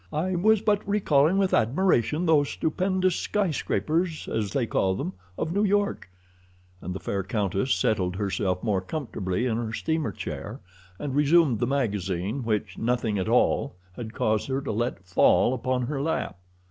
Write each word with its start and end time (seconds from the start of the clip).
"I 0.11 0.35
was 0.35 0.61
but 0.61 0.81
recalling 0.89 1.37
with 1.37 1.53
admiration 1.53 2.25
those 2.25 2.49
stupendous 2.49 3.15
skyscrapers, 3.17 4.27
as 4.27 4.51
they 4.51 4.65
call 4.65 4.95
them, 4.95 5.13
of 5.37 5.53
New 5.53 5.63
York," 5.63 6.09
and 6.81 6.95
the 6.95 6.99
fair 6.99 7.21
countess 7.21 7.71
settled 7.71 8.15
herself 8.15 8.63
more 8.63 8.81
comfortably 8.81 9.45
in 9.45 9.57
her 9.57 9.73
steamer 9.73 10.11
chair, 10.11 10.59
and 10.97 11.13
resumed 11.15 11.59
the 11.59 11.67
magazine 11.67 12.41
which 12.43 12.79
"nothing 12.79 13.19
at 13.19 13.29
all" 13.29 13.75
had 13.95 14.11
caused 14.15 14.47
her 14.47 14.59
to 14.61 14.71
let 14.71 15.05
fall 15.05 15.53
upon 15.53 15.83
her 15.83 16.01
lap. 16.01 16.39